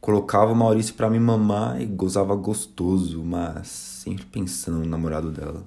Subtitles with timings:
[0.00, 5.62] Colocava o Maurício para me mamar e gozava gostoso, mas sempre pensando no namorado dela.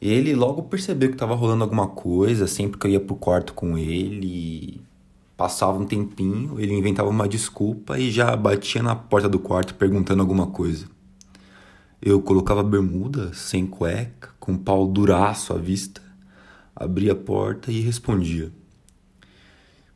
[0.00, 3.76] Ele logo percebeu que tava rolando alguma coisa, sempre que eu ia pro quarto com
[3.76, 4.80] ele.
[5.36, 10.22] Passava um tempinho, ele inventava uma desculpa e já batia na porta do quarto perguntando
[10.22, 10.86] alguma coisa.
[12.00, 16.00] Eu colocava bermuda, sem cueca, com pau duraço à vista,
[16.74, 18.50] abria a porta e respondia.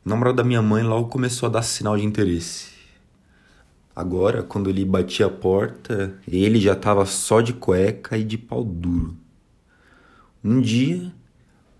[0.05, 2.67] O namorado da minha mãe logo começou a dar sinal de interesse.
[3.95, 8.63] Agora, quando ele batia a porta, ele já estava só de cueca e de pau
[8.63, 9.17] duro.
[10.43, 11.11] Um dia,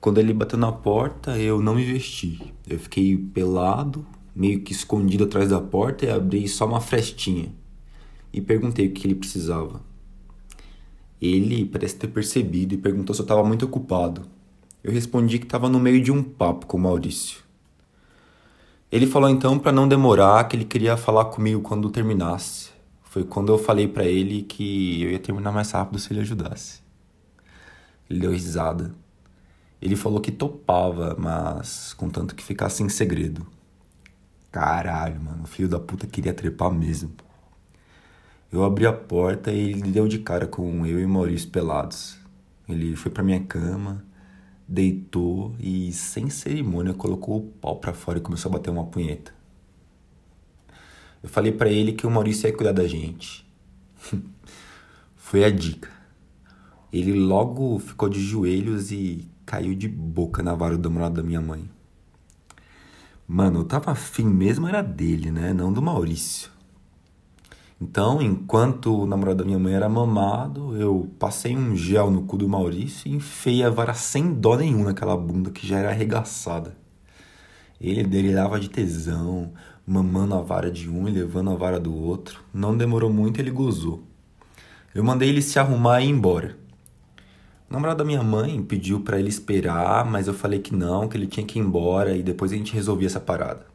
[0.02, 2.52] quando ele bateu na porta, eu não me vesti.
[2.68, 4.03] Eu fiquei pelado,
[4.36, 7.53] meio que escondido atrás da porta e abri só uma frestinha.
[8.34, 9.81] E perguntei o que ele precisava.
[11.22, 14.24] Ele parece ter percebido e perguntou se eu estava muito ocupado.
[14.84, 17.44] Eu respondi que estava no meio de um papo com o Maurício.
[18.91, 22.69] Ele falou então para não demorar que ele queria falar comigo quando terminasse.
[23.03, 26.81] Foi quando eu falei para ele que eu ia terminar mais rápido se ele ajudasse.
[28.09, 28.94] Ele deu risada.
[29.81, 33.45] Ele falou que topava, mas contanto que ficasse em segredo.
[34.51, 37.12] Caralho, mano, o filho da puta queria trepar mesmo.
[38.51, 42.18] Eu abri a porta e ele deu de cara com eu e Maurício pelados.
[42.69, 44.03] Ele foi para minha cama,
[44.68, 49.34] deitou e, sem cerimônia, colocou o pau para fora e começou a bater uma punheta.
[51.22, 53.46] Eu falei para ele que o Maurício ia cuidar da gente.
[55.16, 55.90] Foi a dica.
[56.94, 61.42] Ele logo ficou de joelhos e caiu de boca na vara do namorado da minha
[61.42, 61.70] mãe.
[63.28, 65.52] Mano, eu tava afim mesmo era dele, né?
[65.52, 66.50] Não do Maurício.
[67.80, 72.38] Então, enquanto o namorado da minha mãe era mamado, eu passei um gel no cu
[72.38, 76.78] do Maurício e enfiei a vara sem dó nenhum naquela bunda que já era arregaçada.
[77.80, 79.52] Ele delirava de tesão,
[79.86, 82.41] mamando a vara de um e levando a vara do outro.
[82.53, 84.03] Não demorou muito ele gozou.
[84.94, 86.57] Eu mandei ele se arrumar e ir embora.
[87.69, 91.18] O namorado da minha mãe pediu para ele esperar, mas eu falei que não, que
[91.18, 93.75] ele tinha que ir embora e depois a gente resolvia essa parada.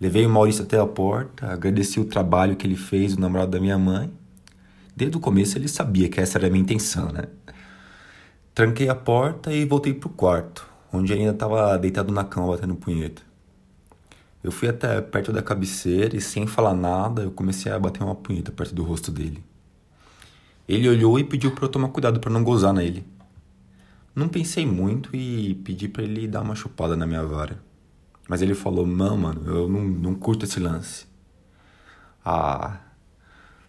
[0.00, 3.60] Levei o Maurício até a porta, agradeci o trabalho que ele fez, o namorado da
[3.60, 4.10] minha mãe.
[4.96, 7.24] Desde o começo ele sabia que essa era a minha intenção, né?
[8.54, 13.22] Tranquei a porta e voltei pro quarto, onde ainda estava deitado na cama batendo punheta.
[14.42, 18.14] Eu fui até perto da cabeceira e sem falar nada, eu comecei a bater uma
[18.14, 19.44] punheta perto do rosto dele.
[20.66, 23.04] Ele olhou e pediu para eu tomar cuidado para não gozar nele.
[24.14, 27.60] Não pensei muito e pedi para ele dar uma chupada na minha vara.
[28.30, 31.04] Mas ele falou: Não, mano, eu não, não curto esse lance.
[32.24, 32.78] Ah,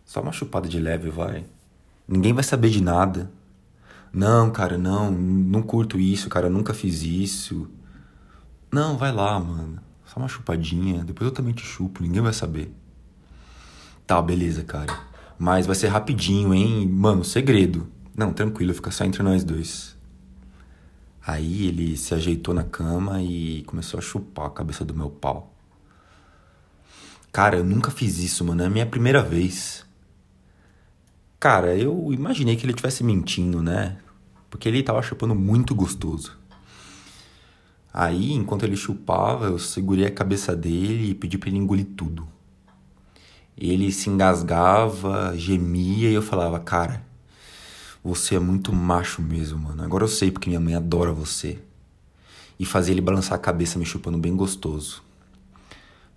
[0.05, 1.45] só uma chupada de leve, vai.
[2.07, 3.31] Ninguém vai saber de nada.
[4.13, 7.71] Não, cara, não, não curto isso, cara, nunca fiz isso.
[8.71, 9.79] Não, vai lá, mano.
[10.05, 12.71] Só uma chupadinha, depois eu também te chupo, ninguém vai saber.
[14.05, 14.95] Tá, beleza, cara.
[15.39, 16.87] Mas vai ser rapidinho, hein?
[16.87, 17.87] Mano, segredo.
[18.15, 19.97] Não, tranquilo, fica só entre nós dois.
[21.25, 25.53] Aí ele se ajeitou na cama e começou a chupar a cabeça do meu pau.
[27.31, 28.63] Cara, eu nunca fiz isso, mano.
[28.63, 29.85] É a minha primeira vez.
[31.39, 33.97] Cara, eu imaginei que ele estivesse mentindo, né?
[34.49, 36.37] Porque ele tava chupando muito gostoso.
[37.93, 42.27] Aí, enquanto ele chupava, eu segurei a cabeça dele e pedi para ele engolir tudo.
[43.57, 47.05] Ele se engasgava, gemia e eu falava, cara,
[48.03, 49.83] você é muito macho mesmo, mano.
[49.83, 51.59] Agora eu sei porque minha mãe adora você.
[52.59, 55.03] E fazia ele balançar a cabeça me chupando bem gostoso.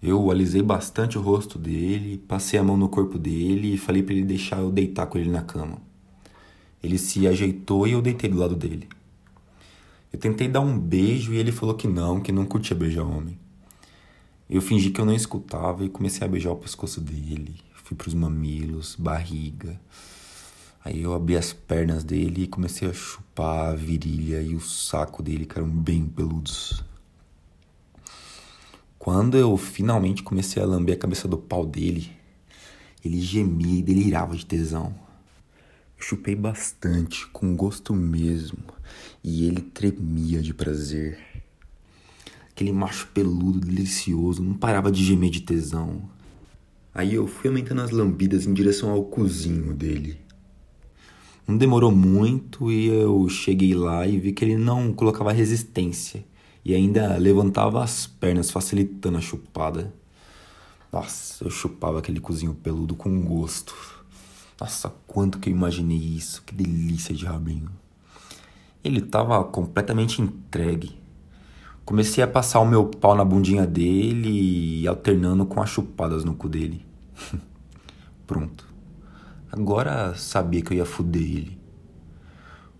[0.03, 4.15] Eu alisei bastante o rosto dele, passei a mão no corpo dele e falei para
[4.15, 5.79] ele deixar eu deitar com ele na cama.
[6.83, 8.89] Ele se ajeitou e eu deitei do lado dele.
[10.13, 13.39] Eu tentei dar um beijo e ele falou que não, que não curtia beijar homem.
[14.49, 17.57] Eu fingi que eu não escutava e comecei a beijar o pescoço dele.
[17.73, 19.81] Fui pros mamilos, barriga.
[20.85, 25.23] Aí eu abri as pernas dele e comecei a chupar a virilha e o saco
[25.23, 26.85] dele, que eram bem peludos.
[28.99, 32.13] Quando eu finalmente comecei a lamber a cabeça do pau dele,
[33.03, 34.95] ele gemia e delirava de tesão.
[35.97, 38.59] Eu chupei bastante, com gosto mesmo
[39.23, 41.19] e ele tremia de prazer.
[42.51, 46.03] Aquele macho peludo, delicioso, não parava de gemer de tesão.
[46.95, 50.24] Aí eu fui aumentando as lambidas em direção ao cozinho dele.
[51.47, 56.25] Não demorou muito e eu cheguei lá e vi que ele não colocava resistência
[56.65, 59.93] e ainda levantava as pernas, facilitando a chupada.
[60.91, 63.75] Nossa, eu chupava aquele cozinho peludo com gosto.
[64.59, 67.71] Nossa, quanto que eu imaginei isso, que delícia de rabinho.
[68.83, 70.99] Ele estava completamente entregue.
[71.85, 76.35] Comecei a passar o meu pau na bundinha dele e alternando com as chupadas no
[76.35, 76.87] cu dele.
[78.27, 78.74] Pronto.
[79.57, 81.59] Agora sabia que eu ia fuder ele.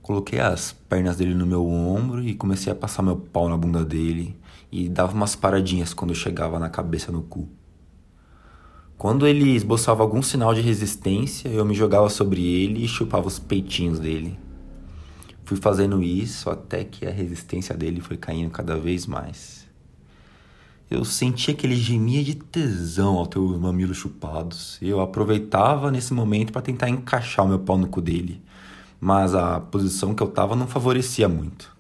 [0.03, 3.85] Coloquei as pernas dele no meu ombro e comecei a passar meu pau na bunda
[3.85, 4.37] dele
[4.73, 7.49] e dava umas paradinhas quando eu chegava na cabeça no cu.
[8.99, 13.39] Quando ele esboçava algum sinal de resistência, eu me jogava sobre ele e chupava os
[13.39, 14.37] peitinhos dele.
[15.45, 19.64] Fui fazendo isso até que a resistência dele foi caindo cada vez mais.
[20.95, 24.79] Eu sentia que ele gemia de tesão ao ter os mamilos chupados.
[24.81, 28.41] Eu aproveitava nesse momento para tentar encaixar o meu pau no cu dele,
[29.01, 31.75] mas a posição que eu tava não favorecia muito.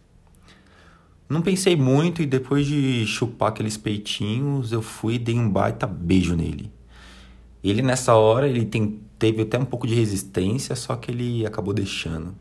[1.28, 5.86] Não pensei muito e depois de chupar aqueles peitinhos, eu fui e dei um baita
[5.86, 6.72] beijo nele.
[7.62, 11.72] Ele nessa hora, ele tem, teve até um pouco de resistência, só que ele acabou
[11.72, 12.34] deixando.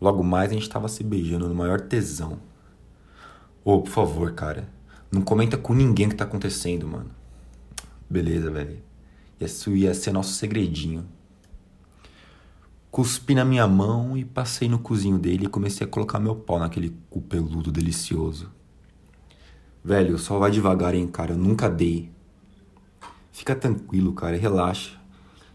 [0.00, 2.40] Logo mais a gente tava se beijando no maior tesão.
[3.64, 4.76] Ô, oh, por favor, cara.
[5.10, 7.10] Não comenta com ninguém o que tá acontecendo, mano.
[8.08, 8.78] Beleza, velho.
[9.40, 11.06] Isso ia ser nosso segredinho.
[12.90, 16.58] Cuspi na minha mão e passei no cozinho dele e comecei a colocar meu pau
[16.58, 18.50] naquele cu peludo delicioso.
[19.84, 21.32] Velho, só vai devagar, hein, cara.
[21.32, 22.10] Eu nunca dei.
[23.30, 24.36] Fica tranquilo, cara.
[24.36, 24.98] Relaxa.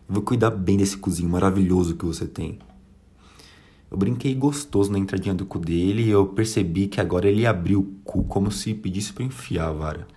[0.07, 2.59] Eu vou cuidar bem desse cozinho maravilhoso que você tem.
[3.93, 7.81] Eu brinquei gostoso na entradinha do cu dele e eu percebi que agora ele abriu
[7.81, 10.07] o cu como se pedisse para enfiar a vara.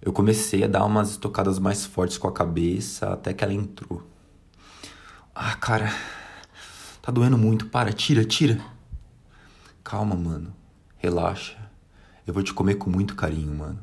[0.00, 4.02] Eu comecei a dar umas estocadas mais fortes com a cabeça até que ela entrou.
[5.34, 5.92] Ah, cara,
[7.02, 7.66] tá doendo muito.
[7.66, 8.58] Para, tira, tira.
[9.84, 10.56] Calma, mano.
[10.96, 11.58] Relaxa.
[12.26, 13.78] Eu vou te comer com muito carinho, mano.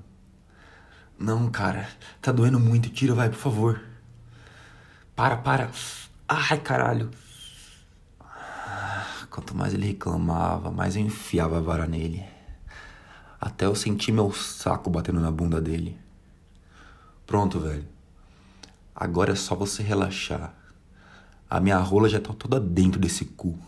[1.20, 1.88] Não, cara,
[2.20, 2.89] tá doendo muito.
[2.89, 3.84] Tira, vai, por favor.
[5.15, 5.70] Para, para.
[6.27, 7.12] Ai, caralho.
[9.38, 12.25] Quanto mais ele reclamava, mais eu enfiava a vara nele.
[13.39, 15.96] Até eu senti meu saco batendo na bunda dele.
[17.24, 17.86] Pronto, velho.
[18.96, 20.56] Agora é só você relaxar.
[21.48, 23.60] A minha rola já tá toda dentro desse cu.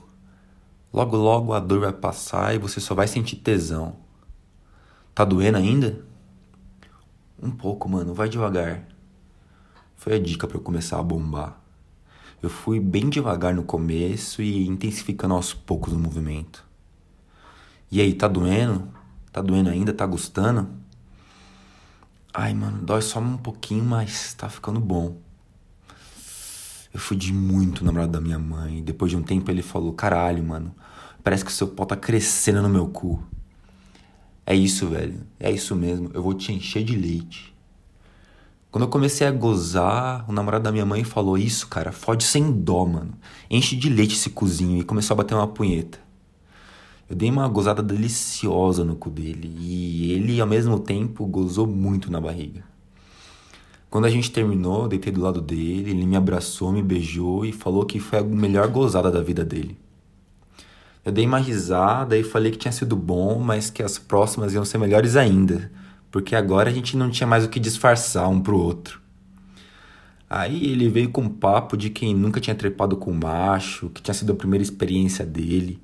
[0.92, 3.96] Logo, logo a dor vai passar e você só vai sentir tesão.
[5.14, 6.04] Tá doendo ainda?
[7.40, 8.16] Um pouco, mano.
[8.16, 8.88] Vai devagar.
[9.96, 11.62] Foi a dica para eu começar a bombar.
[12.41, 16.65] Eu fui bem devagar no começo e intensificando aos poucos o movimento.
[17.91, 18.88] E aí, tá doendo?
[19.31, 19.93] Tá doendo ainda?
[19.93, 20.69] Tá gostando?
[22.34, 25.17] Ai, mano, dói só um pouquinho, mas tá ficando bom.
[26.93, 28.84] Eu fudi muito o namorado da minha mãe.
[28.84, 30.74] Depois de um tempo ele falou: Caralho, mano,
[31.24, 33.22] parece que o seu pau tá crescendo no meu cu.
[34.46, 35.27] É isso, velho.
[35.39, 36.10] É isso mesmo.
[36.13, 37.53] Eu vou te encher de leite.
[38.72, 42.52] Quando eu comecei a gozar, o namorado da minha mãe falou: Isso, cara, fode sem
[42.52, 43.14] dó, mano.
[43.50, 44.80] Enche de leite esse cozinho.
[44.80, 46.00] E começou a bater uma punheta.
[47.10, 49.52] Eu dei uma gozada deliciosa no cu dele.
[49.60, 52.64] E ele, ao mesmo tempo, gozou muito na barriga.
[53.90, 57.84] Quando a gente terminou, deitei do lado dele, ele me abraçou, me beijou e falou
[57.86, 59.76] que foi a melhor gozada da vida dele.
[61.04, 64.64] Eu dei uma risada e falei que tinha sido bom, mas que as próximas iam
[64.64, 65.72] ser melhores ainda,
[66.12, 69.01] porque agora a gente não tinha mais o que disfarçar um pro outro.
[70.30, 74.13] Aí ele veio com um papo de quem nunca tinha trepado com macho, que tinha
[74.13, 75.82] sido a primeira experiência dele.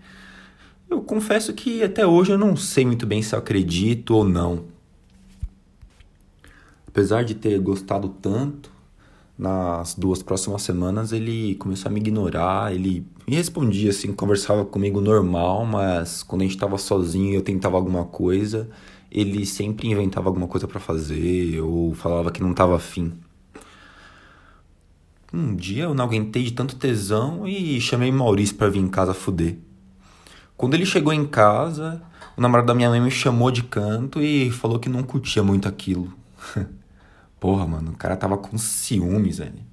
[0.88, 4.66] Eu confesso que até hoje eu não sei muito bem se eu acredito ou não.
[6.88, 8.72] Apesar de ter gostado tanto,
[9.38, 15.02] nas duas próximas semanas ele começou a me ignorar, ele me respondia assim, conversava comigo
[15.02, 18.70] normal, mas quando a gente estava sozinho e eu tentava alguma coisa,
[19.12, 23.14] ele sempre inventava alguma coisa para fazer ou falava que não estava afim.
[25.34, 29.14] Um dia eu não aguentei de tanto tesão e chamei Maurício para vir em casa
[29.14, 29.58] fuder.
[30.56, 32.02] Quando ele chegou em casa,
[32.38, 35.68] o namorado da minha mãe me chamou de canto e falou que não curtia muito
[35.68, 36.14] aquilo.
[37.40, 39.64] Porra, mano, o cara tava com ciúmes, velho.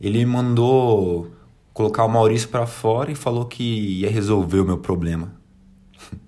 [0.00, 1.30] Ele mandou
[1.74, 3.62] colocar o Maurício para fora e falou que
[4.00, 5.32] ia resolver o meu problema.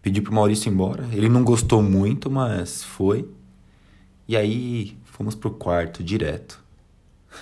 [0.00, 1.08] Pedi pro Maurício ir embora.
[1.12, 3.28] Ele não gostou muito, mas foi.
[4.28, 6.62] E aí fomos pro quarto direto.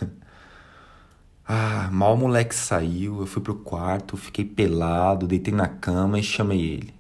[1.47, 6.23] ah, mal o moleque saiu, eu fui pro quarto, fiquei pelado, deitei na cama e
[6.23, 6.95] chamei ele.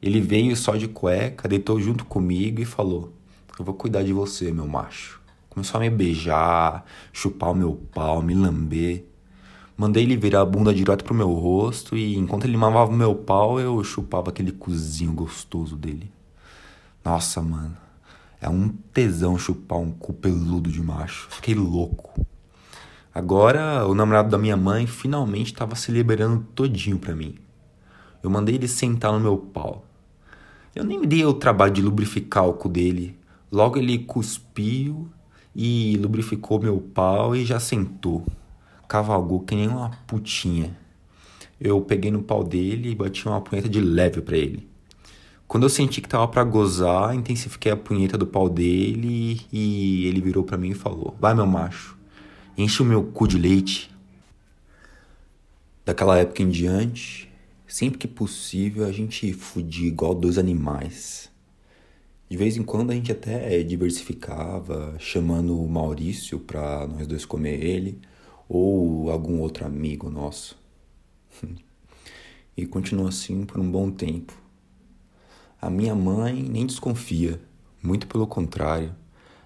[0.00, 3.12] Ele veio só de cueca, deitou junto comigo e falou:
[3.58, 5.20] Eu vou cuidar de você, meu macho.
[5.48, 9.04] Começou a me beijar, chupar o meu pau, me lamber.
[9.76, 13.14] Mandei ele virar a bunda direto pro meu rosto e enquanto ele mamava o meu
[13.14, 16.10] pau, eu chupava aquele cozinho gostoso dele.
[17.04, 17.76] Nossa, mano.
[18.40, 21.28] É um tesão chupar um cu peludo de macho.
[21.30, 22.12] Fiquei louco.
[23.14, 27.36] Agora, o namorado da minha mãe finalmente estava se liberando todinho pra mim.
[28.22, 29.84] Eu mandei ele sentar no meu pau.
[30.74, 33.16] Eu nem me dei o trabalho de lubrificar o cu dele.
[33.54, 35.08] Logo ele cuspiu
[35.54, 38.26] e lubrificou meu pau e já sentou.
[38.88, 40.76] Cavalgou que nem uma putinha.
[41.60, 44.68] Eu peguei no pau dele e bati uma punheta de leve para ele.
[45.46, 50.20] Quando eu senti que tava para gozar, intensifiquei a punheta do pau dele e ele
[50.20, 51.96] virou para mim e falou: Vai, meu macho,
[52.58, 53.88] enche o meu cu de leite.
[55.84, 57.32] Daquela época em diante,
[57.68, 61.32] sempre que possível, a gente fudia igual dois animais.
[62.28, 67.62] De vez em quando a gente até diversificava, chamando o Maurício pra nós dois comer
[67.62, 68.00] ele,
[68.48, 70.58] ou algum outro amigo nosso.
[72.56, 74.32] e continuou assim por um bom tempo.
[75.60, 77.40] A minha mãe nem desconfia,
[77.82, 78.94] muito pelo contrário.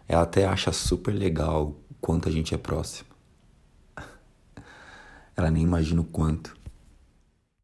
[0.07, 3.09] Ela até acha super legal o quanto a gente é próximo.
[5.37, 6.58] Ela nem imagina o quanto.